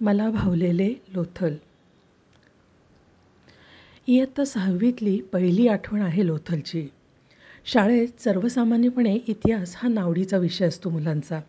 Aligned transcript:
मला 0.00 0.30
भावलेले 0.30 0.94
लोथल. 1.08 1.54
इयत्ता 4.06 4.44
सहावीतली 4.44 5.20
पहिली 5.20 5.68
आठवण 5.68 6.02
आहे 6.02 6.26
लोथलची. 6.26 6.88
शाळेत 7.64 8.08
सर्वसामान्यपणे 8.20 9.18
इतिहास 9.26 9.74
हा 9.76 9.88
नावडीचा 9.88 10.36
विषय 10.36 10.66
असतो 10.66 10.90
मुलांचा. 10.90 11.40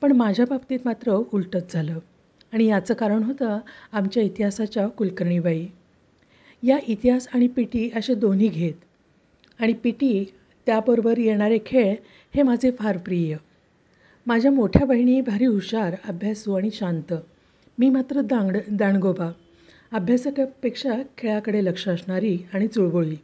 पण 0.00 0.12
माझ्या 0.12 0.46
बाबतीत 0.50 0.78
मात्र 0.84 1.12
उलटच 1.32 1.72
झालं. 1.72 1.98
आणि 2.52 2.66
याचं 2.66 2.94
कारण 2.94 3.22
होतं 3.22 3.58
आमच्या 3.92 4.22
इतिहासाच्या 4.22 4.88
कुलकर्णीबाई. 4.88 5.66
या 6.62 6.78
इतिहास 6.88 7.28
आणि 7.34 7.48
पी 7.48 7.64
टी 7.64 7.90
असे 7.96 8.14
दोन्ही 8.14 8.48
घेत. 8.48 8.74
आणि 9.60 9.72
पी 9.72 9.90
टी 9.90 10.24
त्याबरोबर 10.66 11.18
येणारे 11.18 11.58
खेळ 11.66 11.94
हे 12.34 12.42
माझे 12.42 12.70
फार 12.70 12.96
प्रिय. 12.96 13.36
माझ्या 14.26 14.52
मोठ्या 14.52 14.86
बहिणी 14.86 15.20
भारी 15.20 15.46
हुशार 15.46 15.94
अभ्यासू 16.08 16.54
आणि 16.54 16.70
शांत. 16.70 17.14
मी 17.78 17.88
मात्र 17.90 18.20
दांगड 18.20 18.56
दांडगोबा. 18.68 19.30
अभ्यासापेक्षा 19.92 20.92
खेळाकडे 21.18 21.64
लक्ष 21.64 21.88
असणारी 21.88 22.36
आणि 22.54 22.66
चुळबुळी. 22.66 23.16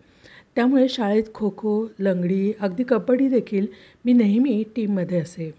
त्यामुळे 0.57 0.89
शाळेत 0.89 1.23
खो 1.35 1.51
खो 1.57 1.87
लंगडी 1.99 2.53
अगदी 2.61 2.85
कबड्डी 2.89 3.29
देखील 3.29 3.67
मी 4.05 4.13
नेहमी 4.13 4.63
टीममध्ये 4.77 5.21
असे. 5.21 5.51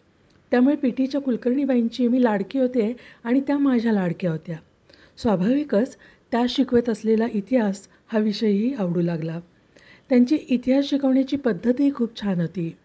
त्यामुळे 0.52 0.76
पी 0.76 0.90
टीच्या 0.90 1.22
कुलकर्णीबाईंची 1.22 2.08
मी 2.08 2.24
लाडकी 2.24 2.60
होते 2.60 2.96
आणि 3.24 3.42
त्या 3.48 3.58
माझ्या 3.58 3.94
लाडक्या 3.94 4.32
होत्या. 4.32 4.58
स्वाभाविकच 5.18 5.96
त्या 6.32 6.46
शिकवत 6.50 6.90
असलेला 6.90 7.28
इतिहास 7.34 7.88
हा 8.08 8.20
विषयही 8.20 8.74
आवडू 8.74 9.02
लागला. 9.02 9.40
त्यांची 10.10 10.36
इतिहास 10.50 10.86
शिकवण्याची 10.86 11.38
पद्धतही 11.38 11.94
खूप 11.94 12.22
छान 12.22 12.42
होती. 12.42 12.76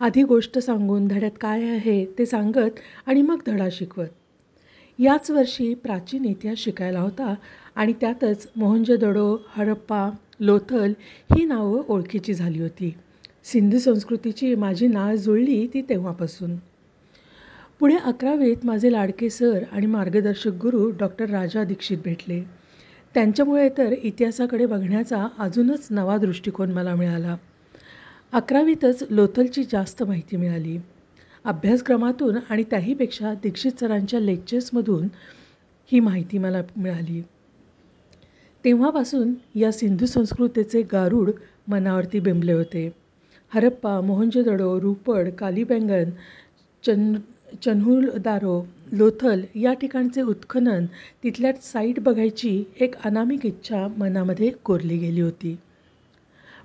आधी 0.00 0.22
गोष्ट 0.22 0.58
सांगून 0.58 1.06
धड्यात 1.06 1.38
काय 1.40 1.62
आहे 1.62 2.04
ते 2.18 2.26
सांगत 2.26 2.80
आणि 3.06 3.22
मग 3.22 3.40
धडा 3.46 3.68
शिकवत. 3.72 4.08
याच 4.98 5.30
वर्षी 5.30 5.74
प्राचीन 5.74 6.24
इतिहास 6.24 6.58
शिकायला 6.58 7.00
होता 7.00 7.34
आणि 7.74 7.92
त्यातच 7.92 8.48
मोहंजोदडो 8.56 9.38
हडप्पा 9.48 10.10
लोथल 10.40 10.92
ही 11.36 11.44
नावं 11.44 11.82
ओळखीची 11.88 12.34
झाली 12.34 12.60
होती. 12.60 12.94
सिंधू 13.44 13.78
संस्कृतीची 13.78 14.54
माझी 14.54 14.86
नाळ 14.86 15.14
जुळली 15.14 15.66
ती 15.74 15.82
तेव्हापासून. 15.82 16.56
पुढे 17.80 17.96
अकरावीत 17.96 18.56
माझे 18.64 18.92
लाडके 18.92 19.30
सर 19.30 19.64
आणि 19.72 19.86
मार्गदर्शक 19.86 20.50
गुरु 20.50 20.90
डॉक्टर 20.90 21.30
राजा 21.30 21.64
दीक्षित 21.64 21.98
भेटले. 22.04 22.42
त्यांच्यामुळे 23.14 23.68
तर 23.78 23.94
इतिहासाकडे 24.02 24.66
बघण्याचा 24.66 25.28
अजूनच 25.38 25.88
नवा 25.90 26.16
दृष्टिकोन 26.16 26.70
मला 26.70 26.94
मिळाला. 26.94 27.36
अकरावीतच 28.32 29.04
लोथलची 29.10 29.64
जास्त 29.64 30.02
माहिती 30.02 30.36
मिळाली. 30.36 30.78
अभ्यासक्रमातून 31.44 32.36
आणि 32.50 32.62
त्याहीपेक्षा 32.62 33.32
दीक्षित 33.34 33.80
सरांच्या 33.80 34.20
लेक्चर्समधून 34.20 35.08
ही 35.92 36.00
माहिती 36.00 36.38
मला 36.38 36.62
मिळाली. 36.76 37.20
तेव्हापासून 38.64 39.34
या 39.54 39.72
सिंधू 39.72 40.06
संस्कृतीचे 40.06 40.82
गारूड 40.82 41.30
मनावरती 41.68 42.20
बिंबले 42.20 42.52
होते. 42.52 42.90
हरप्पा 43.52 44.00
मोहनजोदडो 44.00 44.80
रूपड 44.80 45.28
कालीबेंगन 45.30 46.10
चन 46.84 47.14
चन्हुलदारो 47.64 48.62
लोथल 48.92 49.42
या 49.54 49.72
ठिकाणचे 49.72 50.22
उत्खनन 50.22 50.86
तिथल्या 51.22 51.52
साईट 51.62 52.00
बघायची 52.00 52.64
एक 52.80 52.94
अनामिक 53.04 53.46
इच्छा 53.46 53.86
मनामध्ये 53.98 54.50
कोरली 54.64 54.96
गेली 54.96 55.20
होती. 55.20 55.56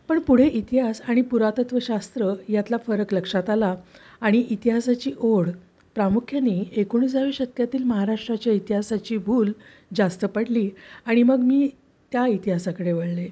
पण 0.10 0.20
पुढे 0.20 0.48
इतिहास 0.48 1.02
आणि 1.02 1.22
पुरातत्वशास्त्र 1.22 2.34
यातला 2.50 2.78
फरक 2.78 3.14
लक्षात 3.14 3.50
आला 3.50 3.76
आणि 4.22 4.44
इतिहासाची 4.50 5.12
ओढ. 5.20 5.50
प्रामुख्याने 5.96 6.58
एकोणीसाव्या 6.76 7.32
शतकातील 7.34 7.84
महाराष्ट्राच्या 7.84 8.54
इतिहासाची 8.54 9.18
भूल 9.18 9.52
जास्त 9.96 10.26
पडली 10.26 10.70
आणि 11.06 11.24
मग 11.24 11.40
मी 11.40 11.68
त्या 12.12 12.26
इतिहासाकडे 12.28 12.92
वळले. 12.92 13.28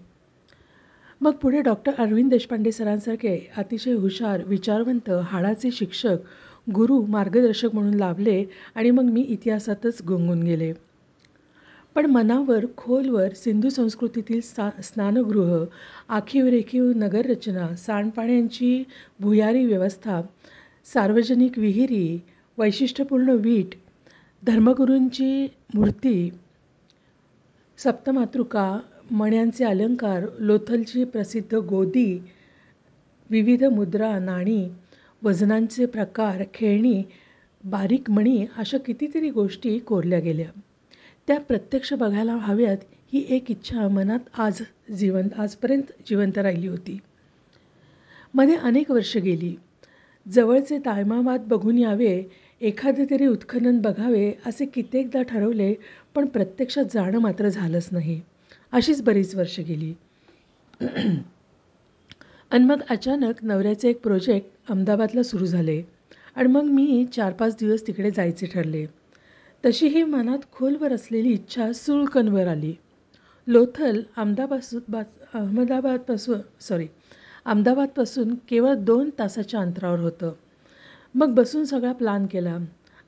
मग 1.21 1.31
पुढे 1.31 1.61
डॉक्टर 1.61 1.91
अरविंद 1.97 2.29
देशपांडे 2.29 2.71
सरांसारखे 2.71 3.37
अतिशय 3.57 3.93
हुशार 3.93 4.43
विचारवंत 4.47 5.09
हाडाचे 5.23 5.71
शिक्षक 5.71 6.17
गुरु 6.67 7.01
मार्गदर्शक 7.05 7.73
म्हणून 7.73 7.93
लाभले 7.93 8.43
आणि 8.75 8.91
मग 8.91 9.03
मी 9.03 9.21
इतिहासातच 9.21 10.01
गुंगून 10.07 10.43
गेले. 10.43 10.71
पण 11.95 12.05
मनावर 12.05 12.65
खोलवर 12.77 13.33
सिंधू 13.33 13.69
संस्कृतीतील 13.69 14.41
सा 14.41 14.69
स्नानगृह 14.83 15.63
आखीव 16.09 16.47
रेखीव 16.47 16.91
नगररचना 16.95 17.75
सांडपाण्यांची 17.75 18.83
भुयारी 19.19 19.65
व्यवस्था 19.65 20.21
सार्वजनिक 20.93 21.57
विहिरी 21.57 22.19
वैशिष्ट्यपूर्ण 22.57 23.29
वीट 23.29 23.75
धर्मगुरूंची 24.43 25.47
मूर्ती 25.75 26.29
सप्तमातृका 27.77 28.79
मण्यांचे 29.11 29.65
अलंकार 29.65 30.25
लोथलची 30.39 31.03
प्रसिद्ध 31.03 31.55
गोदी 31.55 32.19
विविध 33.29 33.63
मुद्रा 33.63 34.19
नाणी 34.19 34.69
वजनांचे 35.23 35.85
प्रकार 35.85 36.43
खेळणी 36.53 37.03
बारीक 37.63 38.09
मणी 38.09 38.45
अशा 38.57 38.77
कितीतरी 38.77 39.29
गोष्टी 39.29 39.79
कोरल्या 39.79 40.19
गेल्या. 40.19 40.49
त्या 41.27 41.39
प्रत्यक्ष 41.39 41.93
बघायला 41.93 42.33
हव्यात 42.33 42.77
ही 43.13 43.25
एक 43.29 43.51
इच्छा 43.51 43.87
मनात 43.87 44.19
आज 44.39 44.61
जिवंत 44.97 45.39
आजपर्यंत 45.39 45.91
जिवंत 46.09 46.37
राहिली 46.37 46.67
होती. 46.67 46.99
मध्ये 48.33 48.55
अनेक 48.55 48.91
वर्ष 48.91 49.17
गेली. 49.17 49.55
जवळचे 50.33 50.77
ताळमामात 50.79 51.39
बघून 51.39 51.77
यावे 51.77 52.23
एखादे 52.61 53.05
तरी 53.09 53.25
उत्खनन 53.27 53.79
बघावे 53.81 54.31
असे 54.45 54.65
कित्येकदा 54.65 55.21
ठरवले 55.21 55.73
पण 56.15 56.25
प्रत्यक्षात 56.25 56.85
जाणं 56.93 57.19
मात्र 57.19 57.49
झालंच 57.49 57.89
नाही. 57.91 58.21
अशीच 58.71 59.01
बरीच 59.01 59.35
वर्ष 59.35 59.59
गेली. 59.59 59.93
आणि 62.51 62.63
मग 62.63 62.81
अचानक 62.89 63.43
नवऱ्याचे 63.43 63.89
एक 63.89 64.01
प्रोजेक्ट 64.01 64.69
अहमदाबादला 64.69 65.23
सुरू 65.23 65.45
झाले 65.45 65.81
आणि 66.35 66.47
मग 66.47 66.63
मी 66.63 67.05
चार 67.13 67.33
पाच 67.33 67.55
दिवस 67.59 67.87
तिकडे 67.87 68.11
जायचे 68.11 68.45
ठरले. 68.45 68.85
तशी 69.65 69.87
ही 69.87 70.03
मनात 70.03 70.39
खोलवर 70.51 70.93
असलेली 70.93 71.29
इच्छा 71.29 71.71
सुळकनवर 71.73 72.47
आली. 72.47 72.73
लोथल 73.47 74.01
अहमदाबाद 74.17 75.03
अहमदाबादपासून 75.33 76.39
सॉरी 76.59 76.87
अहमदाबादपासून 77.47 78.33
केवळ 78.49 78.73
दोन 78.75 79.09
तासाच्या 79.19 79.59
अंतरावर 79.59 79.99
होतं. 79.99 80.31
मग 81.15 81.33
बसून 81.33 81.63
सगळा 81.65 81.91
प्लान 81.91 82.25
केला. 82.25 82.55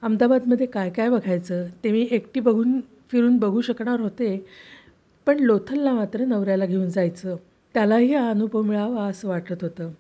अहमदाबादमध्ये 0.04 0.66
काय 0.66 0.90
काय 0.90 1.10
बघायचं 1.10 1.66
ते 1.84 1.92
मी 1.92 2.08
एकटी 2.12 2.40
बघून 2.40 2.80
फिरून 3.12 3.38
बघू 3.38 3.62
शकणार 3.62 4.00
होते 4.00 4.46
पण 5.28 5.40
लोथलला 5.40 5.94
मात्र 5.94 6.26
नवऱ्याला 6.26 6.66
घेऊन 6.66 6.90
जायचं. 6.90 7.36
त्यालाही 7.76 8.14
हा 8.14 8.30
अनुभव 8.30 8.62
मिळावा 8.62 9.08
असं 9.08 9.28
वाटत 9.28 9.64
होतं. 9.64 9.92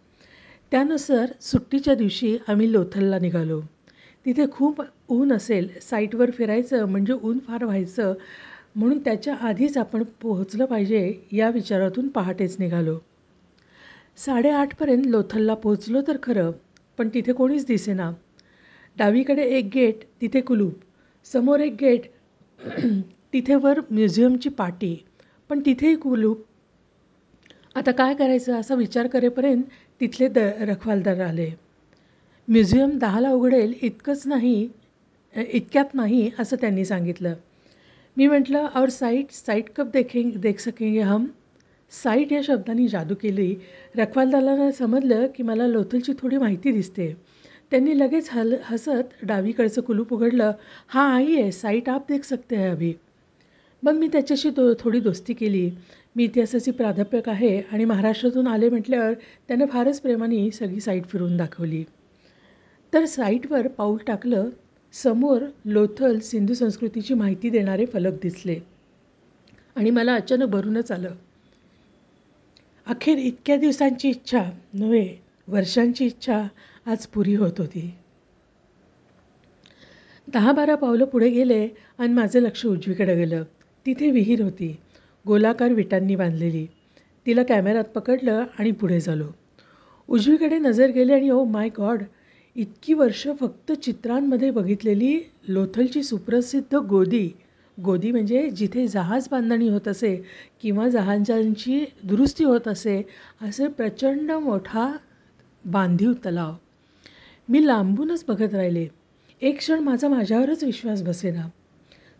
त्यानुसार 0.71 1.31
सुट्टीच्या 1.41 1.95
दिवशी 1.95 2.37
आम्ही 2.47 2.71
लोथलला 2.71 3.19
निघालो. 3.19 3.59
तिथे 4.25 4.45
खूप 4.51 4.81
ऊन 5.09 5.33
असेल 5.33 5.67
साईटवर 5.81 6.31
फिरायचं 6.31 6.85
म्हणजे 6.85 7.13
ऊन 7.13 7.39
फार 7.39 7.63
व्हायचं 7.63 8.13
म्हणून 8.75 8.99
त्याच्या 8.99 9.35
आधीच 9.41 9.77
आपण 9.77 10.03
पोहोचलं 10.21 10.65
पाहिजे 10.65 11.13
या 11.31 11.49
विचारातून 11.49 12.07
पहाटेच 12.07 12.55
निघालो. 12.59 12.97
साडेआठपर्यंत 14.19 15.05
लोथलला 15.07 15.53
पोहोचलो 15.53 16.01
तर 16.07 16.17
खरं 16.23 16.51
पण 16.97 17.09
तिथे 17.13 17.33
कोणीच 17.33 17.65
दिसेना. 17.65 18.11
डावीकडे 18.97 19.43
एक 19.57 19.69
गेट 19.73 20.03
तिथे 20.21 20.41
कुलूप. 20.41 20.73
समोर 21.25 21.59
एक 21.59 21.75
गेट 21.81 22.05
तिथे 23.33 23.55
वर 23.55 23.79
म्युझियमची 23.91 24.49
पाटी. 24.49 24.95
पण 25.49 25.59
तिथेही 25.65 25.95
कुलूप. 25.95 26.43
आता 27.75 27.91
काय 27.91 28.13
करायचं 28.13 28.59
असा 28.59 28.75
विचार 28.75 29.07
करेपर्यंत 29.07 29.63
तिथले 30.01 30.27
द 30.27 30.37
रखवालदार 30.69 31.19
आले. 31.21 31.49
म्युझियम 32.47 32.97
दहाला 32.97 33.31
उघडेल 33.31 33.73
इतकंच 33.81 34.27
नाही 34.27 34.67
इतक्यात 35.33 35.93
नाही 35.93 36.29
असं 36.39 36.55
त्यांनी 36.61 36.85
सांगितलं. 36.85 37.33
मी 38.17 38.27
म्हटलं 38.27 38.67
और 38.75 38.89
साईट 38.89 39.31
साईट 39.31 39.69
कब 39.75 39.89
देखेंगे 39.91 40.37
देख 40.39 40.59
सकेंगे 40.59 41.01
हम. 41.01 41.25
साईट 41.91 42.33
या 42.33 42.41
शब्दांनी 42.43 42.87
जादू 42.87 43.15
केली. 43.21 43.55
रखवालदाराला 43.97 44.71
समजलं 44.71 45.27
की 45.35 45.43
मला 45.43 45.67
लोथलची 45.67 46.13
थोडी 46.19 46.37
माहिती 46.37 46.71
दिसते. 46.71 47.17
त्यांनी 47.71 47.99
लगेच 47.99 48.29
हल 48.31 48.55
हसत 48.63 49.13
डावीकडचं 49.23 49.81
कुलूप 49.81 50.13
उघडलं. 50.13 50.51
हा 50.87 51.15
आई 51.15 51.41
आहे. 51.41 51.51
साईट 51.51 51.89
आप 51.89 52.05
देख 52.09 52.23
सकते 52.23 52.55
आहे 52.55 52.67
अभी. 52.67 52.93
मग 53.83 53.93
मी 53.93 54.07
त्याच्याशी 54.07 54.49
दो 54.49 54.73
थोडी 54.79 54.99
दोस्ती 54.99 55.33
केली. 55.33 55.71
मी 56.15 56.23
इतिहासाची 56.23 56.71
प्राध्यापक 56.71 57.29
आहे 57.29 57.61
आणि 57.71 57.85
महाराष्ट्रातून 57.85 58.47
आले 58.47 58.69
म्हटल्यावर 58.69 59.13
त्यानं 59.47 59.65
फारच 59.65 60.01
प्रेमाने 60.01 60.51
सगळी 60.51 60.79
साईट 60.79 61.05
फिरून 61.05 61.37
दाखवली. 61.37 61.83
तर 62.93 63.05
साईटवर 63.05 63.67
पाऊल 63.67 63.97
टाकलं. 64.07 64.49
समोर 64.93 65.41
लोथल 65.65 66.19
सिंधू 66.19 66.53
संस्कृतीची 66.53 67.13
माहिती 67.13 67.49
देणारे 67.49 67.85
फलक 67.85 68.13
दिसले. 68.21 68.59
आणि 69.75 69.89
मला 69.89 70.13
अचानक 70.13 70.47
भरूनच 70.47 70.91
आलं. 70.91 71.11
अखेर 72.89 73.17
इतक्या 73.17 73.57
दिवसांची 73.57 74.09
इच्छा 74.09 74.43
नव्हे 74.73 75.17
वर्षांची 75.47 76.05
इच्छा 76.05 76.47
आज 76.85 77.07
पुरी 77.07 77.35
होत 77.35 77.51
होती. 77.57 77.93
दहा 80.33 80.51
बारा 80.51 80.75
पावलं 80.75 81.05
पुढे 81.05 81.29
गेले 81.29 81.67
आणि 81.97 82.13
माझं 82.13 82.39
लक्ष 82.39 82.65
उजवीकडे 82.65 83.15
गेलं. 83.15 83.43
तिथे 83.85 84.11
विहीर 84.11 84.41
होती. 84.41 84.75
गोलाकार 85.27 85.73
विटांनी 85.73 86.15
बांधलेली. 86.15 86.65
तिला 87.25 87.43
कॅमेऱ्यात 87.43 87.83
पकडलं 87.83 88.45
आणि 88.59 88.71
पुढे 88.71 88.99
झालो. 88.99 89.27
उजवीकडे 90.07 90.57
नजर 90.57 90.89
गेली 90.89 91.13
आणि 91.13 91.29
ओ 91.29 91.43
माय 91.43 91.69
गॉड 91.69 92.03
इतकी 92.55 92.93
वर्ष 92.93 93.27
फक्त 93.39 93.71
चित्रांमध्ये 93.71 94.51
बघितलेली 94.51 95.19
लोथलची 95.47 96.03
सुप्रसिद्ध 96.03 96.75
गोदी 96.75 97.29
गोदी 97.85 98.11
म्हणजे 98.11 98.49
जिथे 98.49 98.87
जहाज 98.87 99.27
बांधणी 99.31 99.69
होत 99.69 99.87
असे 99.87 100.23
किंवा 100.61 100.89
जहाजांची 100.89 101.85
दुरुस्ती 102.03 102.43
होत 102.43 102.67
असे 102.67 103.01
असे 103.41 103.67
प्रचंड 103.67 104.31
मोठा 104.31 104.97
बांधीव 105.65 106.13
तलाव. 106.25 106.53
मी 107.49 107.67
लांबूनच 107.67 108.25
बघत 108.27 108.55
राहिले. 108.55 108.87
एक 109.41 109.57
क्षण 109.57 109.79
माझा 109.79 110.07
माझ्यावरच 110.07 110.63
विश्वास 110.63 111.03
बसेना. 111.03 111.47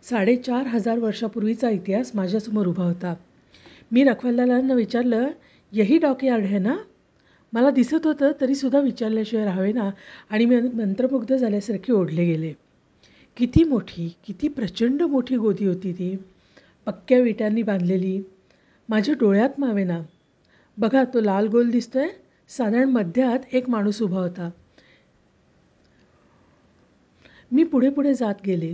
साडेचार 0.10 0.68
हजार 0.68 1.00
वर्षापूर्वीचा 1.00 1.70
इतिहास 1.70 2.12
माझ्यासमोर 2.16 2.68
उभा 2.68 2.84
होता. 2.84 3.16
मी 3.92 4.04
रखवालदारांना 4.04 4.74
विचारलं 4.74 5.28
यही 5.72 5.98
डॉकयार्ड 5.98 6.44
आहे 6.44 6.60
ना? 6.60 6.76
मला 7.54 7.70
दिसत 7.70 8.08
होतं 8.08 8.32
तरीसुद्धा 8.42 8.80
विचारल्याशिवाय 8.80 9.46
राहावे 9.46 9.72
ना? 9.74 9.90
आणि 10.30 10.46
मी 10.46 10.60
मंत्रमुग्ध 10.62 11.36
झाल्यासारखी 11.36 11.92
ओढले 11.92 12.26
गेले. 12.26 12.54
किती 13.40 13.64
मोठी 13.64 14.18
किती 14.26 14.48
प्रचंड 14.48 15.02
मोठी 15.02 15.38
गोदी 15.38 15.66
होती 15.66 15.94
ती. 15.94 16.16
पक्क्या 16.86 17.20
विटांनी 17.20 17.62
बांधलेली. 17.64 18.22
माझ्या 18.90 19.16
डोळ्यात 19.20 19.50
मावेना 19.58 20.02
बघा 20.78 21.04
तो 21.04 21.20
लाल 21.20 21.48
गोल 21.48 21.70
दिसतोय. 21.70 22.08
साधारण 22.50 22.90
मध्यात 22.90 23.40
एक 23.54 23.70
माणूस 23.70 24.02
उभा 24.02 24.20
होता. 24.20 24.50
मी 27.52 27.64
पुढे 27.64 27.90
पुढे 27.90 28.14
जात 28.14 28.36
गेले. 28.46 28.74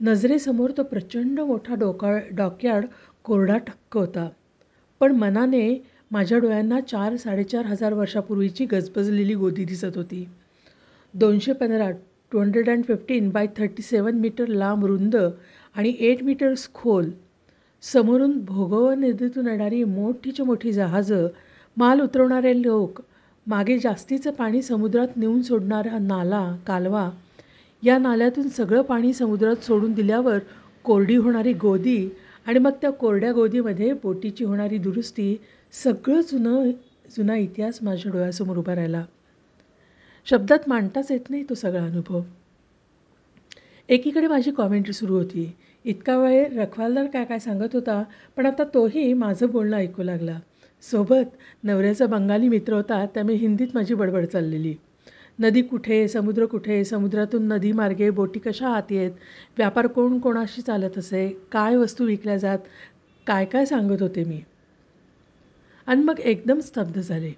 नजरेसमोर 0.00 0.70
तो 0.70 0.82
प्रचंड 0.82 1.40
मोठा 1.40 1.74
डोका 1.74 2.18
डॉकयार्ड 2.30 2.86
कोरडा 3.24 3.56
ठक्क 3.56 3.96
होता. 3.96 4.28
पण 5.00 5.12
मनाने 5.12 5.84
माझ्या 6.10 6.38
डोळ्यांना 6.38 6.80
चार 6.80 7.16
साडेचार 7.16 7.66
हजार 7.66 7.92
वर्षापूर्वीची 7.92 8.64
गजबजलेली 8.64 9.34
गोदी 9.34 9.64
दिसत 9.64 9.96
होती. 9.96 10.28
दोनशे 11.14 11.52
पंधरा 11.52 11.90
two 12.32 12.40
hundred 12.40 12.68
and 12.70 12.84
fifteen 12.84 13.28
by 13.30 13.46
thirty 13.56 13.82
seven 13.82 14.18
meter 14.18 14.46
लांब 14.48 14.84
रुंद 14.86 15.16
आणि 15.16 15.94
एट 16.00 16.22
मीटर्स 16.22 16.68
खोल. 16.74 17.10
समोरून 17.82 18.38
भोगव 18.44 18.90
नदीतून 18.90 19.46
येणारी 19.46 19.82
मोठीच्या 19.84 20.46
मोठी 20.46 20.72
जहाजं 20.72 21.26
माल 21.76 22.00
उतरवणारे 22.00 22.60
लोक 22.62 23.00
मागे 23.46 23.78
जास्तीचं 23.78 24.30
पाणी 24.30 24.62
समुद्रात 24.62 25.16
नेऊन 25.16 25.42
सोडणारा 25.42 25.98
नाला 25.98 26.44
कालवा 26.66 27.08
या 27.82 27.98
नाल्यातून 27.98 28.48
सगळं 28.48 28.82
पाणी 28.82 29.12
समुद्रात 29.12 29.64
सोडून 29.64 29.92
दिल्यावर 29.92 30.38
कोरडी 30.84 31.16
होणारी 31.16 31.52
गोदी 31.52 32.08
आणि 32.46 32.58
मग 32.58 32.70
त्या 32.80 32.90
कोरड्या 32.90 33.32
गोदीमध्ये 33.32 33.92
बोटीची 33.92 34.44
होणारी 34.44 34.78
दुरुस्ती 34.78 35.36
सगळं 35.72 36.20
जुनं 36.20 36.70
जुना 37.16 37.36
इतिहास 37.36 37.78
माझ्या 37.82 38.12
डोळ्यासमोर 38.12 38.56
उभा 38.56 38.74
राहिला. 38.74 39.04
शब्दात 40.26 40.68
मांडताच 40.68 41.10
येत 41.10 41.30
नाही 41.30 41.42
तो 41.48 41.54
सगळा 41.54 41.84
अनुभव. 41.84 42.20
एकीकडे 43.88 44.26
माझी 44.26 44.50
कॉमेंट्री 44.50 44.92
सुरू 44.92 45.14
होती. 45.14 45.52
इतका 45.84 46.16
वेळ 46.18 46.58
रखवालदार 46.58 47.06
काय 47.06 47.24
काय 47.24 47.38
सांगत 47.38 47.74
होता 47.74 48.02
पण 48.36 48.46
आता 48.46 48.64
तोही 48.64 49.12
माझं 49.12 49.50
बोलणं 49.50 49.76
ऐकू 49.76 50.02
लागला. 50.02 50.38
सोबत 50.82 51.36
नवऱ्याचा 51.64 52.06
बंगाली 52.06 52.48
मित्र 52.48 52.74
होता 52.74 53.04
त्यामुळे 53.06 53.36
हिंदीत 53.36 53.68
माझी 53.74 53.94
बडबड 53.94 54.24
चाललेली. 54.24 54.74
नदी 55.38 55.62
कुठे 55.62 56.08
समुद्र 56.08 56.46
कुठे 56.46 56.84
समुद्रातून 56.84 57.46
नदी 57.48 57.72
मार्गे 57.72 58.10
बोटी 58.10 58.38
कशा 58.38 58.68
आत 58.68 58.90
आहेत 58.90 59.10
व्यापार 59.56 59.86
कोण 59.86 60.18
कोणाशी 60.18 60.62
चालत 60.62 60.98
असे 60.98 61.28
काय 61.52 61.76
वस्तू 61.76 62.04
विकल्या 62.04 62.36
जात 62.36 62.58
काय 63.26 63.44
काय 63.44 63.66
सांगत 63.66 64.02
होते 64.02 64.24
मी. 64.24 64.40
आणि 65.86 66.02
मग 66.02 66.20
एकदम 66.20 66.60
स्तब्ध 66.60 67.00
झाले. 67.00 67.32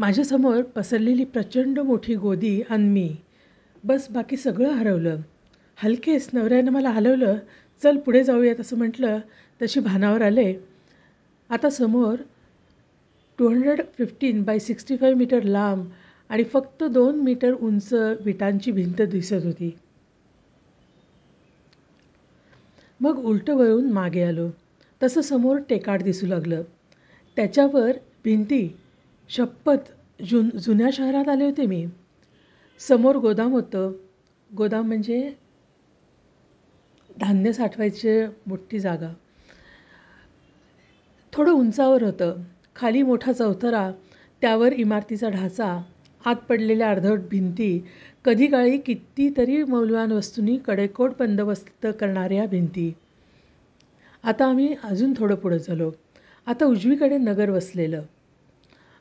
माझ्यासमोर 0.00 0.62
पसरलेली 0.62 1.24
प्रचंड 1.24 1.78
मोठी 1.78 2.14
गोदी 2.14 2.62
आणि 2.70 2.88
मी. 2.88 3.16
बस 3.84 4.10
बाकी 4.10 4.36
सगळं 4.36 4.70
हरवलं. 4.70 5.16
हलकेच 5.76 6.28
नवऱ्यानं 6.32 6.70
मला 6.70 6.90
हलवलं 6.90 7.38
चल 7.82 7.96
पुढे 7.96 8.24
जाऊयात 8.24 8.60
असं 8.60 8.76
म्हटलं. 8.76 9.18
तशी 9.62 9.80
भानावर 9.80 10.22
आले. 10.22 10.54
आता 11.50 11.70
समोर 11.70 12.14
two 13.38 13.48
hundred 13.48 13.80
fifteen 13.98 14.42
by 14.42 14.58
sixty 14.58 14.96
five 14.96 15.18
meter 15.18 15.42
लांब 15.42 15.86
आणि 16.28 16.44
फक्त 16.44 16.84
दोन 16.84 17.20
मीटर 17.20 17.52
उंच 17.52 17.92
विटांची 18.24 18.72
भिंत 18.72 19.02
दिसत 19.02 19.44
होती. 19.44 19.78
मग 23.00 23.18
उलटं 23.18 23.54
वळून 23.54 23.92
मागे 23.92 24.22
आलो. 24.22 24.48
तसं 25.02 25.20
समोर 25.20 25.58
टेकाड 25.68 26.02
दिसू 26.02 26.26
लागलं. 26.26 26.62
त्याच्यावर 27.36 27.92
भिंती 28.24 28.76
शपथ 29.30 29.90
जुन 30.22 30.48
जुन्या 30.58 30.88
शहरात 30.92 31.28
आले 31.28 31.44
होते 31.44 31.66
मी. 31.66 31.86
समोर 32.78 33.16
गोदाम 33.16 33.52
होतं. 33.52 33.92
गोदाम 34.56 34.86
म्हणजे 34.86 35.32
धान्य 37.20 37.52
साठवायचे 37.52 38.26
मोठी 38.46 38.80
जागा. 38.80 39.12
थोडं 41.32 41.52
उंचावर 41.52 42.02
होतं. 42.02 42.42
खाली 42.76 43.02
मोठा 43.02 43.32
चौथरा 43.32 43.92
त्यावर 44.40 44.72
इमारतीचा 44.72 45.28
ढाचा 45.28 45.82
आत 46.24 46.36
पडलेल्या 46.36 46.90
अर्धवट 46.90 47.18
भिंती 47.18 47.86
कधी 48.24 48.46
काळी 48.46 48.78
कितीतरी 48.78 49.62
मौल्यवान 49.64 50.12
वस्तूंनी 50.12 50.58
कडेकोट 50.66 51.10
बंदोबस्त 51.18 51.86
करणाऱ्या 52.00 52.46
भिंती. 52.46 52.92
आता 54.22 54.46
आम्ही 54.46 54.74
अजून 54.84 55.14
थोडं 55.16 55.34
पुढं 55.34 55.56
झालो 55.56 55.92
आता 56.46 56.64
उजवीकडे 56.64 57.18
नगर 57.18 57.50
वसलेलं. 57.50 58.02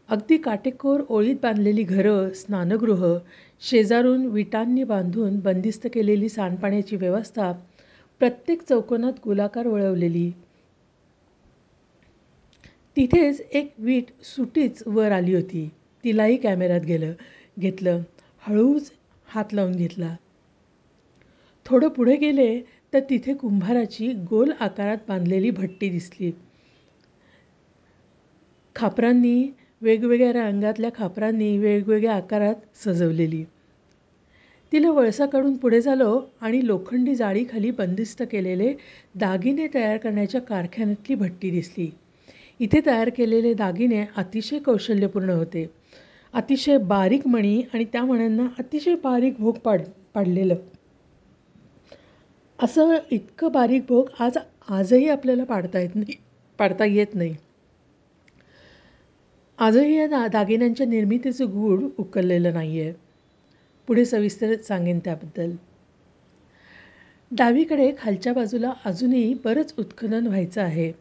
अगदी 0.10 0.38
काटेकोर 0.38 1.02
ओळीत 1.10 1.36
बांधलेली 1.44 1.84
घरं 1.84 2.30
स्नानगृह 2.34 3.18
शेजारून 3.62 4.26
विटांनी 4.26 4.84
बांधून 4.84 5.40
बंदिस्त 5.40 5.88
केलेली 5.94 6.30
सांडपाण्याची 6.30 6.96
व्यवस्था 6.96 7.52
प्रत्येक 8.22 8.62
चौकोनात 8.62 9.14
गोलाकार 9.26 9.68
वळवलेली. 9.68 10.32
तिथेच 12.98 13.42
एक 13.52 13.74
वीट 13.80 14.06
सुटीच 14.24 14.84
वर 14.86 15.12
आली 15.12 15.36
होती. 15.36 15.70
तिलाही 16.04 16.38
कॅमेऱ्यात 16.38 16.82
गेलं 16.82 17.14
घेतलं 17.60 18.02
हळूच 18.48 18.92
हात 19.28 19.54
लावून 19.54 19.76
घेतला. 19.76 20.16
थोडं 21.66 21.88
पुढे 21.88 22.16
गेले 22.16 22.62
तर 22.94 23.00
तिथे 23.00 23.34
कुंभाराची 23.34 24.12
गोल 24.30 24.52
आकारात 24.60 24.98
बांधलेली 25.08 25.50
भट्टी 25.52 25.90
दिसली. 25.90 26.32
खापरांनी 28.76 29.52
वेगवेगळ्या 29.82 30.32
रंगातल्या 30.34 30.90
खापरांनी 30.96 31.58
वेगवेगळ्या 31.58 32.14
आकारात 32.14 32.56
सजवलेली. 32.86 33.44
तिला 34.72 34.92
वळसा 34.92 35.26
काढून 35.26 35.56
पुढे 35.58 35.82
झालो 35.82 36.22
आणि 36.42 36.68
लोखंडी 36.68 37.16
जाळीखाली 37.16 37.72
बंदिस्त 37.72 38.24
केलेले 38.32 38.74
दागिने 39.16 39.68
तयार 39.74 39.98
करण्याच्या 39.98 40.42
कारखान्यातली 40.42 41.16
भट्टी 41.16 41.50
दिसली. 41.50 41.90
इथे 42.60 42.80
तयार 42.86 43.10
केलेले 43.10 43.54
दागिने 43.54 44.06
अतिशय 44.16 44.60
कौशल्यपूर्ण 44.60 45.30
होते. 45.30 45.70
अतिशय 46.34 46.78
बारीक 46.78 47.28
मणी 47.28 47.62
आणि 47.74 47.86
त्या 47.86 48.04
मण्यांना 48.06 48.48
अतिशय 48.60 48.96
बारीक 48.96 49.36
भोग 49.40 49.58
पाड 49.58 49.82
पाडलेलं. 50.14 50.56
असं 52.60 52.96
इतकं 53.12 53.52
बारीक 53.52 53.84
भोग 53.90 54.10
आज 54.20 54.38
आजही 54.70 55.10
आपल्याला 55.10 55.44
पाडता 55.44 55.80
येत 55.80 55.96
नाही 55.96 56.16
पाडता 56.58 56.86
येत 56.86 57.16
नाही. 57.16 57.36
आजही 59.60 59.96
या 59.98 60.06
दा 60.08 60.28
दागिन्यांच्या 60.28 60.86
निर्मितीचं 60.88 61.46
गूढ 61.52 61.84
उकललेलं 61.98 62.54
नाही 62.54 62.80
आहे 62.82 62.92
पुढे 63.88 64.06
सविस्तर 64.06 64.54
सांगेन 64.64 65.00
त्याबद्दल. 65.00 65.52
डावीकडे 67.32 67.92
खालच्या 67.98 68.34
बाजूला 68.34 68.72
अजूनही 68.86 69.34
बरंच 69.44 69.74
उत्खनन 69.78 70.28
व्हायचं 70.28 70.62
आहे. 70.62 70.92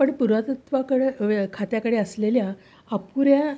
पण 0.00 0.10
पुरातत्वाकडे 0.12 1.46
खात्याकडे 1.52 1.96
असलेल्या 1.96 2.52
अपुऱ्या 2.90 3.54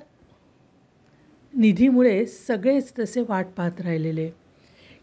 निधीमुळे 1.52 2.24
सगळेच 2.26 2.92
तसे 2.98 3.20
वाट 3.28 3.46
पाहत 3.56 3.80
राहिलेले. 3.80 4.28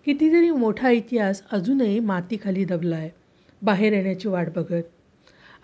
कितीतरी 0.07 0.49
मोठा 0.51 0.89
इतिहास 0.91 1.41
अजूनही 1.51 1.99
मातीखाली 2.01 2.65
दबला 2.65 2.95
आहे 2.95 3.09
बाहेर 3.61 3.93
येण्याची 3.93 4.27
वाट 4.27 4.49
बघत. 4.55 4.83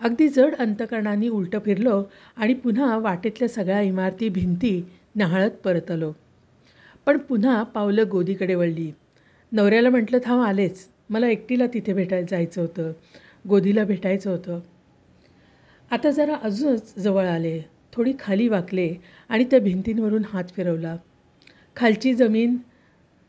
अगदी 0.00 0.28
जड 0.28 0.54
अंतकरणाने 0.54 1.28
उलटं 1.28 1.58
फिरलो 1.58 2.02
आणि 2.36 2.54
पुन्हा 2.54 2.98
वाटेतल्या 2.98 3.48
सगळ्या 3.48 3.80
इमारती 3.80 4.28
भिंती 4.28 4.84
न्याहाळत 5.16 5.50
परत 5.50 5.90
आलो 5.90 6.12
पण 7.06 7.18
पुन्हा 7.18 7.62
पावलं 7.62 8.04
गोदीकडे 8.10 8.54
वळली. 8.54 8.92
नवऱ्याला 9.52 9.90
म्हटलं 9.90 10.18
थांब 10.24 10.42
आलेच. 10.42 10.88
मला 11.10 11.28
एकटीला 11.28 11.66
तिथे 11.66 11.92
भेटाय 11.92 12.24
जायचं 12.30 12.60
होतं. 12.60 12.92
गोदीला 13.48 13.84
भेटायचं 13.84 14.30
होतं. 14.30 14.60
आता 15.90 16.10
जरा 16.10 16.36
अजूनच 16.42 16.98
जवळ 16.98 17.26
आले. 17.26 17.60
थोडी 17.92 18.12
खाली 18.18 18.48
वाकले 18.48 18.94
आणि 19.28 19.44
त्या 19.44 19.60
भिंतींवरून 19.60 20.22
हात 20.32 20.44
फिरवला. 20.56 20.96
खालची 21.76 22.14
जमीन 22.14 22.56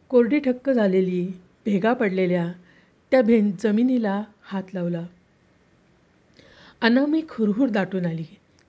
कोरडी 0.10 0.40
ठक्क 0.40 0.70
झालेली 0.70 1.28
भेगा 1.66 1.94
पडलेल्या 1.94 2.52
त्या 3.12 3.22
भिं 3.22 3.52
जमिनीला 3.64 4.24
हात 4.44 4.64
लावला. 4.74 5.06
अनामिक 6.81 7.25
हुरहुर 7.31 7.69
दाटून 7.69 8.05
आली. 8.05 8.24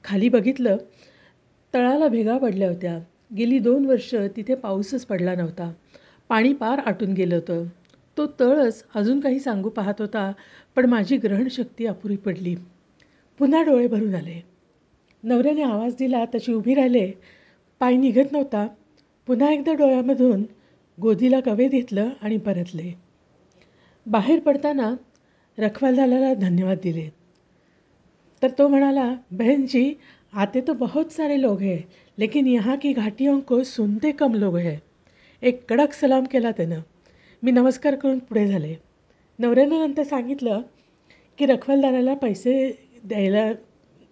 खाली 0.05 0.29
बघितलं 0.29 0.77
तळाला 1.75 2.09
भेगा 2.09 2.39
पडल्या 2.39 2.69
होत्या. 2.69 2.99
गेली 3.37 3.59
दोन 3.59 3.87
वर्ष 3.87 4.15
तिथे 4.37 4.55
पाऊसच 4.55 5.07
पडला 5.07 5.35
नव्हता. 5.35 5.73
पाणी 6.29 6.53
पार 6.53 6.79
आटून 6.79 7.13
गेलं 7.13 7.35
होतं. 7.35 7.65
तो 8.17 8.27
तळच 8.27 8.85
अजून 8.95 9.21
काही 9.21 9.41
सांगू 9.41 9.69
पाहत 9.69 9.95
होता 9.99 10.33
पण 10.77 10.87
माझी 10.87 11.17
ग्रहणशक्ती 11.17 11.87
अपुरी 11.87 12.17
पडली. 12.17 12.55
पुन्हा 13.39 13.63
डोळे 13.63 13.87
भरून 13.87 14.15
आले. 14.15 14.45
नवऱ्याने 15.23 15.63
आवाज 15.63 15.95
दिला 15.99 16.25
तशी 16.25 16.53
उभी 16.53 16.75
राहिले. 16.75 17.11
पाय 17.81 17.97
निघत 17.97 18.33
नव्हता. 18.33 18.67
पुन्हा 19.27 19.53
एकदा 19.53 19.73
डोळ्यामधून 19.73 20.43
गोदीला 21.01 21.41
कवे 21.41 21.69
घेतलं 21.69 22.09
आणि 22.23 22.39
परतले. 22.39 22.99
बाहेर 24.07 24.41
पडताना 24.41 24.95
रखवालदाराला 25.59 26.35
धन्यवाद 26.35 26.79
दिले. 26.83 27.20
तर 28.43 28.51
तो 28.59 28.69
म्हणाला 28.69 29.13
बहन 29.31 29.65
जी 29.67 29.93
आते 30.33 30.61
तो 30.61 30.73
बहुत 30.75 31.13
सारे 31.13 31.41
लोग 31.41 31.61
हैं 31.61 31.81
लेकिन 32.19 32.47
यहाँ 32.47 32.77
की 32.77 32.93
घाटियों 32.93 33.39
को 33.41 33.63
सुनते 33.65 34.13
कम 34.13 34.35
लोग 34.35 34.57
हैं। 34.59 34.79
एक 35.43 35.65
कडक 35.69 35.93
सलाम 35.93 36.25
केला 36.25 36.51
त्यानं 36.51 36.81
मी 37.43 37.51
नमस्कार 37.51 37.95
करून 37.95 38.19
पुढे 38.19 38.47
झाले. 38.47 38.75
नवऱ्यानं 39.39 39.79
नंतर 39.79 40.03
सांगितलं 40.03 40.61
की 41.39 41.47
रखवालदाराला 41.47 42.15
पैसे 42.15 42.55
द्यायला 43.05 43.51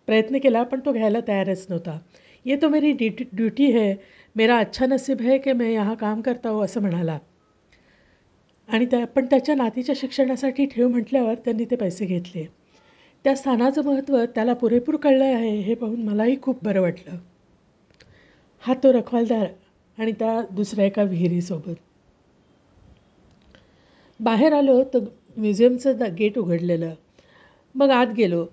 प्रयत्न 0.09 0.39
केला 0.39 0.63
पण 0.63 0.81
तो 0.81 0.93
घ्यायला 0.93 1.21
तयारच 1.29 1.67
नव्हता. 1.71 1.99
ये 2.45 2.57
तो 2.57 2.69
मेरी 2.69 2.93
ड्युटी 2.93 3.25
ड्युटी 3.33 3.71
है 3.73 3.95
मेरा 4.37 4.59
अच्छा 4.59 4.87
नसीब 4.87 5.21
है 5.21 5.39
की 5.39 5.53
मैं 5.53 5.71
यहाँ 5.71 5.95
काम 5.97 6.21
करता 6.21 6.49
हो 6.49 6.61
असं 6.61 6.81
म्हणाला. 6.81 7.19
आणि 8.69 8.87
त्या 8.87 9.07
पण 9.07 9.27
त्याच्या 9.27 9.55
नातीच्या 9.55 9.95
शिक्षणासाठी 9.99 10.67
ठेव 10.67 10.89
म्हटल्यावर 10.89 11.35
त्यांनी 11.35 11.65
ते 11.65 11.77
पैसे 11.77 12.07
घेतले. 12.07 12.47
त्या 13.29 13.37
स्थानाचं 13.37 13.83
महत्त्व 13.85 14.25
त्याला 14.25 14.53
पुरेपूर 14.53 14.97
कळलं 14.97 15.25
आहे 15.25 15.61
हे 15.61 15.75
पाहून 15.75 16.03
मलाही 16.03 16.41
खूप 16.43 16.65
बरं 16.65 16.81
वाटलं. 16.81 17.17
हा 18.59 18.75
तो 18.75 18.93
रखवालदार 18.93 19.47
आणि 19.99 20.13
त्या 20.13 20.43
दुसऱ्या 20.51 20.85
एका 20.85 21.03
विहिरीसोबत. 21.03 21.75
बाहेर 24.21 24.53
आलो 24.53 24.85
तर 24.85 24.99
म्युझियमचं 25.37 25.97
द 25.97 26.03
गेट 26.03 26.39
उघडलेलं. 26.39 26.95
मग 27.75 27.91
आत 27.91 28.07
गेलो. 28.07 28.47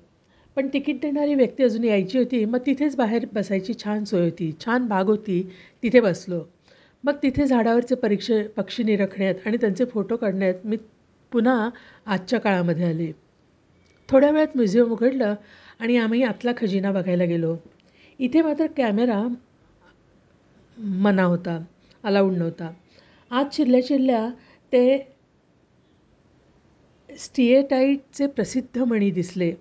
पण 0.56 0.68
तिकीट 0.68 1.02
देणारी 1.02 1.36
व्यक्ती 1.36 1.64
अजून 1.64 1.84
यायची 1.84 2.18
होती. 2.18 2.46
मग 2.46 2.60
तिथेच 2.66 2.96
बाहेर 2.96 3.26
बसायची 3.34 3.74
छान 3.74 4.04
सोय 4.04 4.24
होती. 4.24 4.52
छान 4.66 4.88
बाग 4.88 5.06
होती. 5.06 5.52
तिथे 5.84 6.00
बसलो. 6.00 6.44
मग 7.04 7.14
तिथे 7.24 7.46
झाडावरचे 7.46 7.96
परीक्षे 7.96 8.48
पक्षी 8.48 8.84
निरखण्यात 8.84 9.36
आणि 9.46 9.58
त्यांचे 9.58 9.86
फोटो 9.86 10.16
काढण्यात 10.16 10.54
मी 10.66 10.78
पुन्हा 11.32 11.70
आजच्या 12.06 12.40
काळामध्ये 12.40 12.86
आले. 12.86 13.25
थोड्या 14.10 14.30
वेळात 14.32 14.56
म्युझियम 14.56 14.92
उघडलं 14.92 15.36
आणि 15.80 15.98
आम्ही 15.98 16.24
आतला 16.24 16.52
खजिना 16.58 16.92
बघायला 16.92 17.24
गेलो. 17.24 17.56
इथे 18.20 18.42
मात्र 18.42 18.66
कॅमेरा 18.78 19.28
मना 20.78 21.24
होता 21.24 21.60
अलाऊड 22.04 22.34
नव्हता. 22.34 22.72
आत 23.32 23.46
शिरल्या 23.54 23.80
शिरल्या 23.84 24.30
ते 24.74 24.98
स्टिएटाईटचे 27.10 28.28
प्रसिद्ध 28.28 28.82
मणी 28.82 29.12
दिसले. 29.12 29.52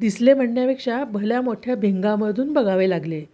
दिसले 0.00 0.34
म्हणण्यापेक्षा 0.34 1.04
भल्या 1.04 1.40
मोठ्या 1.40 1.74
भिंगामधून 1.74 2.52
बघावे 2.52 2.88
लागले. 2.90 3.24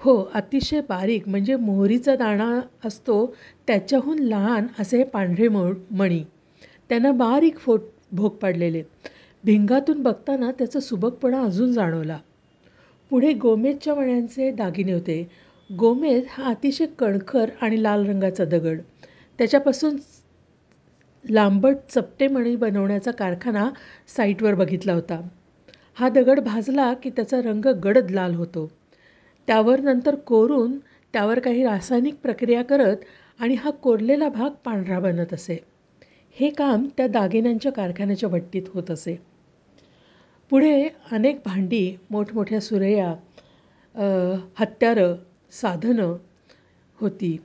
हो 0.00 0.30
अतिशय 0.34 0.80
बारीक 0.80 1.28
म्हणजे 1.28 1.56
मोहरीचा 1.56 2.16
दाणा 2.16 2.60
असतो 2.84 3.34
त्याच्याहून 3.66 4.18
लहान 4.18 4.66
असे 4.78 4.98
हे 4.98 5.04
पांढरे 5.04 5.48
मो 5.48 5.64
मणी. 5.90 6.24
त्यानं 6.88 7.16
बारीक 7.16 7.58
फोट 7.58 7.80
भोग 8.12 8.36
पाडलेले. 8.36 8.82
भिंगातून 9.44 10.02
बघताना 10.02 10.50
त्याचा 10.50 10.80
सुबकपणा 10.80 11.42
अजून 11.42 11.72
जाणवला. 11.72 12.18
पुढे 13.10 13.32
गोमेदच्या 13.32 13.94
मण्यांचे 13.94 14.50
दागिने 14.50 14.92
होते. 14.92 15.28
गोमेद 15.76 16.22
हा 16.30 16.44
अतिशय 16.44 16.86
कणखर 16.86 17.50
आणि 17.60 17.82
लाल 17.82 18.06
रंगाचा 18.06 18.44
दगड. 18.44 18.80
त्याच्यापासून 19.38 19.96
लांबट 21.30 21.76
चपटे 21.90 22.28
मणी 22.28 22.56
बनवण्याचा 22.56 23.10
कारखाना 23.10 23.70
साईटवर 24.16 24.54
बघितला 24.54 24.92
होता. 24.92 25.20
हा 25.94 26.08
दगड 26.08 26.40
भाजला 26.40 26.92
की 26.94 27.10
त्याचा 27.10 27.42
रंग 27.42 27.64
गडद 27.64 28.10
लाल 28.10 28.34
होतो. 28.34 28.70
त्यावर 29.46 29.80
नंतर 29.80 30.14
कोरून 30.14 30.78
त्यावर 31.12 31.38
काही 31.38 31.64
रासायनिक 31.64 32.14
प्रक्रिया 32.14 32.62
करत 32.62 32.96
आणि 33.40 33.54
हा 33.54 33.70
कोरलेला 33.70 34.28
भाग 34.28 34.50
पांढरा 34.64 34.98
बनत 34.98 35.34
असे. 35.34 35.58
हे 36.36 36.50
काम 36.50 36.86
त्या 36.96 37.06
दागिन्यांच्या 37.06 37.72
कारखान्याच्या 37.72 38.28
भट्टीत 38.28 38.62
होत 38.74 38.90
असे. 38.90 39.31
पुढे 40.50 40.88
अनेक 41.12 41.40
भांडी 41.44 41.96
मोठमोठ्या 42.10 42.60
सुरया 42.60 43.08
हत्यारं 44.58 45.14
साधनं 45.52 46.16
होती. 46.98 47.36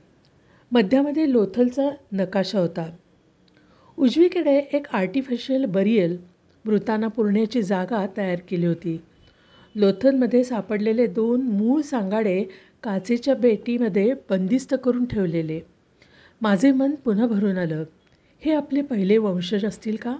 मध्यामध्ये 0.72 1.30
लोथलचा 1.32 1.88
नकाशा 2.12 2.60
होता. 2.60 2.86
उजवीकडे 3.98 4.56
एक 4.72 4.86
आर्टिफिशियल 4.92 5.64
बरियल 5.64 6.16
मृतांना 6.64 7.08
पुरण्याची 7.08 7.62
जागा 7.62 8.06
तयार 8.16 8.40
केली 8.48 8.66
होती. 8.66 8.96
लोथलमध्ये 9.74 10.44
सापडलेले 10.44 11.06
दोन 11.06 11.42
मूळ 11.42 11.80
सांगाडे 11.80 12.42
काचेच्या 12.82 13.34
बेटीमध्ये 13.34 14.12
बंदिस्त 14.30 14.74
करून 14.84 15.04
ठेवलेले. 15.04 15.60
माझे 16.40 16.72
मन 16.72 16.94
पुन्हा 17.04 17.26
भरून 17.26 17.58
आलं. 17.58 17.84
हे 18.42 18.54
आपले 18.54 18.82
पहिले 18.82 19.18
वंशज 19.18 19.64
असतील 19.64 19.96
का? 19.96 20.16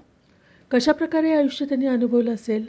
कशाप्रकारे 0.70 1.32
आयुष्य 1.32 1.66
त्यांनी 1.66 1.86
अनुभवलं 1.86 2.34
असेल? 2.34 2.66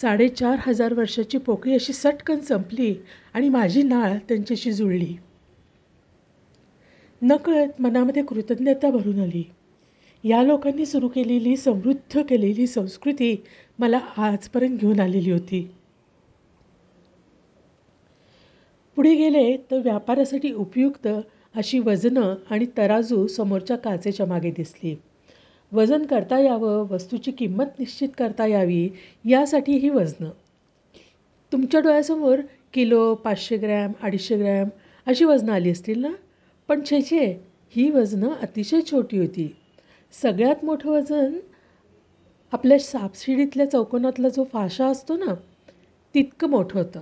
साडेचार 0.00 0.58
हजार 0.66 0.92
वर्षाची 0.92 1.38
पोकळी 1.38 1.74
अशी 1.74 1.92
सटकन 1.92 2.40
संपली 2.40 2.94
आणि 3.34 3.48
माझी 3.48 3.82
नाळ 3.82 4.16
त्यांच्याशी 4.28 4.72
जुळली. 4.72 5.16
नकळत 7.22 7.80
मनामध्ये 7.80 8.22
कृतज्ञता 8.22 8.90
भरून 8.90 9.20
आली. 9.20 9.42
या 10.24 10.42
लोकांनी 10.42 10.86
सुरू 10.86 11.08
केलेली 11.08 11.56
समृद्ध 11.56 12.22
केलेली 12.22 12.66
संस्कृती 12.66 13.44
मला 13.78 14.00
आजपर्यंत 14.16 14.78
घेऊन 14.78 15.00
आलेली 15.00 15.30
होती. 15.30 15.70
पुढे 18.96 19.14
गेले 19.14 19.56
तर 19.56 19.78
व्यापारासाठी 19.78 20.52
उपयुक्त 20.52 21.08
अशी 21.56 21.78
वजनं 21.78 22.34
आणि 22.50 22.66
तराजू 22.78 23.26
समोरच्या 23.26 23.76
काचेच्या 23.76 24.26
मागे 24.26 24.50
दिसली. 24.50 24.96
वजन 25.72 26.04
करता 26.06 26.38
यावं 26.38 26.86
वस्तूची 26.90 27.30
किंमत 27.30 27.64
निश्चित 27.78 28.08
करता 28.18 28.46
यावी 28.46 28.88
यासाठी 29.24 29.72
ही 29.72 29.88
वजनं. 29.90 30.30
तुमच्या 31.52 31.80
डोळ्यासमोर 31.80 32.40
किलो 32.72 33.14
पाचशे 33.14 33.56
ग्रॅम 33.56 33.92
अडीचशे 34.02 34.36
ग्रॅम 34.36 34.68
अशी 35.06 35.24
वजनं 35.24 35.52
आली 35.52 35.70
असतील 35.70 36.00
ना? 36.00 36.10
पण 36.68 36.80
छे 36.90 37.02
छे 37.02 37.40
ही 37.70 37.90
वजनं 37.90 38.28
अतिशय 38.28 38.80
छोटी 38.90 39.18
होती. 39.18 39.56
सगळ्यात 40.22 40.64
मोठं 40.64 40.90
वजन 40.90 41.38
आपल्या 42.52 42.78
सापशिडीतल्या 42.78 43.70
चौकोनातला 43.70 44.28
जो 44.28 44.44
फाशा 44.44 44.86
असतो 44.86 45.16
ना 45.16 45.34
तितकं 46.14 46.50
मोठं 46.50 46.78
होतं. 46.78 47.00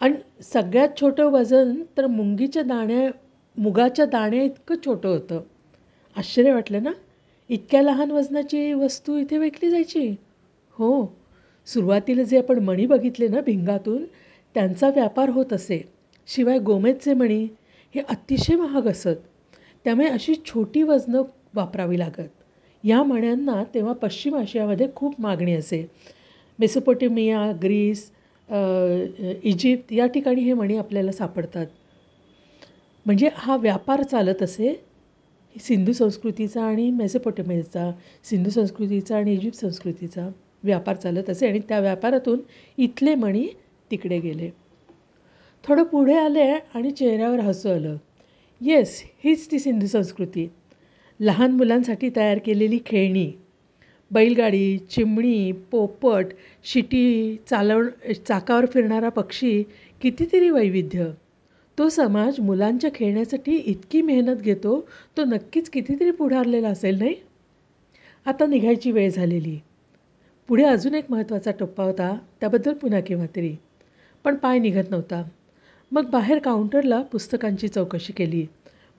आणि 0.00 0.14
सगळ्यात 0.42 0.88
छोटं 1.00 1.24
वजन 1.24 1.82
तर 1.96 2.06
मुंगीच्या 2.06 2.62
दाण्या 2.62 3.10
मुगाच्या 3.56 4.06
दाण्या 4.06 4.42
इतकं 4.42 4.74
छोटं 4.86 5.08
होतं. 5.08 5.40
आश्चर्य 6.16 6.52
वाटलं 6.52 6.82
ना? 6.82 6.90
इतक्या 7.50 7.82
लहान 7.82 8.10
वजनाची 8.10 8.72
वस्तू 8.72 9.16
इथे 9.18 9.38
विकली 9.38 9.70
जायची? 9.70 10.08
हो. 10.76 11.06
सुरुवातीला 11.66 12.22
जे 12.22 12.38
आपण 12.38 12.58
मणी 12.58 12.86
बघितले 12.86 13.28
ना 13.28 13.40
भिंगातून 13.40 14.04
त्यांचा 14.54 14.88
व्यापार 14.88 15.28
होत 15.28 15.52
असे. 15.52 15.80
शिवाय 16.28 16.58
गोमेदचे 16.58 17.14
मणी 17.14 17.42
हे 17.94 18.00
अतिशय 18.08 18.56
महाग 18.56 18.86
असत. 18.88 19.16
त्यामुळे 19.84 20.08
अशी 20.08 20.34
छोटी 20.46 20.82
वजनं 20.82 21.22
वापरावी 21.54 21.98
लागत. 21.98 22.28
या 22.84 23.02
मण्यांना 23.02 23.62
तेव्हा 23.74 23.92
पश्चिम 23.92 24.36
आशियामध्ये 24.36 24.86
खूप 24.96 25.20
मागणी 25.20 25.54
असे. 25.54 25.86
मेसोपोटेमिया 26.58 27.50
ग्रीस 27.62 28.10
इजिप्त 29.44 29.92
या 29.92 30.06
ठिकाणी 30.06 30.40
हे 30.40 30.52
मणी 30.52 30.76
आपल्याला 30.76 31.12
सापडतात. 31.12 31.66
म्हणजे 33.06 33.28
हा 33.34 33.56
व्यापार 33.56 34.02
चालत 34.02 34.42
असे. 34.42 34.74
सिंधू 35.60 35.92
संस्कृतीचा 35.92 36.62
आणि 36.62 36.90
मेसोपोटेमियाचा 36.90 37.90
सिंधू 38.24 38.50
संस्कृतीचा 38.50 39.16
आणि 39.16 39.32
इजिप्त 39.32 39.58
संस्कृतीचा 39.58 40.28
व्यापार 40.64 40.96
चालत 40.96 41.30
असे 41.30 41.48
आणि 41.48 41.58
त्या 41.58 41.80
व्यापारातून 41.80 42.40
इथले 42.78 43.14
मणी 43.14 43.46
तिकडे 43.90 44.18
गेले. 44.20 44.50
थोडं 45.64 45.82
पुढे 45.82 46.16
आले 46.18 46.50
आणि 46.74 46.90
चेहऱ्यावर 46.90 47.40
हसू 47.40 47.68
आलं. 47.68 47.96
येस 48.60 49.02
हीच 49.24 49.50
ती 49.50 49.58
सिंधू 49.58 49.86
संस्कृती. 49.86 50.48
लहान 51.20 51.50
मुलांसाठी 51.50 52.10
तयार 52.16 52.38
केलेली 52.38 52.78
खेळणी 52.86 53.30
बैलगाडी 54.10 54.78
चिमणी 54.78 55.52
पोपट 55.52 56.26
शिटी 56.64 57.36
चालव 57.50 57.82
चाकावर 58.28 58.66
फिरणारा 58.66 59.08
पक्षी 59.08 59.62
कितीतरी 60.00 60.50
वैविध्य. 60.50 61.10
तो 61.78 61.88
समाज 61.88 62.40
मुलांच्या 62.40 62.90
खेळण्यासाठी 62.94 63.56
इतकी 63.56 64.02
मेहनत 64.02 64.36
घेतो 64.36 64.88
तो 65.16 65.24
नक्कीच 65.24 65.70
कितीतरी 65.70 66.10
पुढारलेला 66.10 66.68
असेल 66.68 66.98
नाही? 66.98 67.14
आता 68.26 68.46
निघायची 68.46 68.92
वेळ 68.92 69.10
झालेली. 69.10 69.58
पुढे 70.48 70.64
अजून 70.64 70.94
एक 70.94 71.04
महत्त्वाचा 71.10 71.50
टप्पा 71.50 71.84
होता 71.84 72.18
त्याबद्दल 72.40 72.72
पुन्हा 72.72 73.00
केव्हा 73.00 73.26
तरी. 73.36 73.56
पण 74.24 74.36
पाय 74.36 74.58
निघत 74.58 74.90
नव्हता. 74.90 75.22
मग 75.92 76.10
बाहेर 76.10 76.38
काउंटरला 76.38 77.02
पुस्तकांची 77.02 77.68
चौकशी 77.68 78.12
केली. 78.12 78.46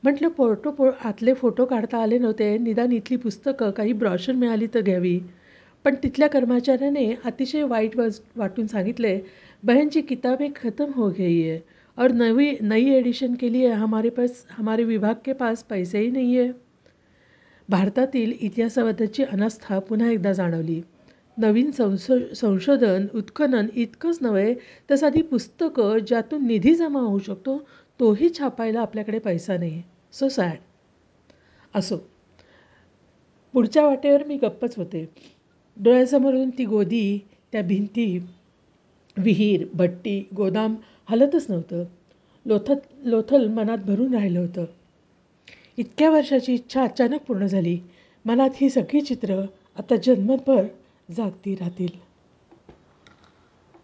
म्हटलं 0.04 0.30
फोटो 0.38 0.72
पो 0.72 0.90
आतले 1.04 1.34
फोटो 1.34 1.66
काढता 1.66 1.98
आले 1.98 2.18
नव्हते 2.18 2.58
निदान 2.58 2.92
इथली 2.92 3.18
पुस्तकं 3.18 3.72
काही 3.72 3.94
ब्रॉशर 3.94 4.34
मिळाली 4.34 4.68
तर 4.74 4.82
घ्यावी. 4.82 5.20
पण 5.86 5.96
तिथल्या 5.96 6.28
कर्मचाऱ्याने 6.30 7.14
अतिशय 7.26 7.64
वाईट 7.64 7.98
वाज 7.98 8.20
वाटून 8.36 8.68
सांगितले 8.68 9.20
बहनची 9.64 10.02
किताबे 10.02 10.48
खतम 10.56 10.92
हो 10.96 11.10
गई 11.10 11.50
आहे 11.50 11.60
और 12.00 12.12
नवी 12.12 12.58
नई 12.62 12.90
एडिशन 12.90 13.34
के 13.36 13.50
लिए 13.50 13.72
हमारे 13.72 14.10
पास 14.10 14.46
हमारे 14.50 14.84
विभाग 14.84 15.16
के 15.26 15.34
पास 15.34 15.64
पैसेही 15.64 16.12
नाही 16.12 16.38
आहे 16.40 16.52
भारतातील 17.70 18.34
इतिहासाबद्दलची 18.42 19.24
अनास्था 19.24 19.80
पुन्हा 19.80 20.10
एकदा 20.12 20.32
जाणवली. 20.34 20.82
नवीन 21.38 21.72
संशो 21.72 22.18
संशोधन 22.36 23.06
उत्खनन 23.16 23.68
इतकंच 23.76 24.18
नव्हे 24.22 24.54
तर 24.90 24.96
साधी 24.96 25.22
पुस्तकं 25.22 25.98
ज्यातून 25.98 26.48
निधी 26.48 26.76
जमा 26.76 27.00
होऊ 27.00 27.20
शकतो 27.20 27.58
तोही 28.00 28.30
छापायला 28.30 28.82
आपल्याकडे 28.82 29.20
पैसा 29.20 29.58
नाही. 29.58 29.82
सो 30.14 30.30
सॅड 30.30 30.58
असो. 31.76 31.98
पुढच्या 33.54 33.86
वाटेवर 33.86 34.24
मी 34.24 34.38
गप्पच 34.38 34.78
होते. 34.78 35.08
डोळ्यासमोरून 35.78 36.50
ती 36.50 36.66
गोदी 36.66 37.20
त्या 37.52 37.62
भिंती 37.62 38.26
विहीर 39.18 39.66
भट्टी 39.74 40.20
गोदाम 40.36 40.76
हलतच 41.12 41.46
नव्हतं. 41.50 41.84
लोथत 42.46 43.06
लोथल 43.06 43.48
मनात 43.48 43.78
भरून 43.78 44.14
राहिलं 44.14 44.40
होतं. 44.40 44.66
इतक्या 45.78 46.10
वर्षाची 46.10 46.54
इच्छा 46.54 46.84
अचानक 46.84 47.22
पूर्ण 47.22 47.46
झाली. 47.46 47.80
मनात 48.26 48.50
ही 48.56 48.70
सगळी 48.70 49.02
चित्रं 49.02 49.46
आता 49.76 49.96
जन्मभर 49.96 50.64
जागती 51.12 51.56
राहतील. 51.56 52.09